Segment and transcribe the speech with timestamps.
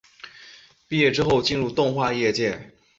[0.87, 2.71] 毕业之后进入动画业界。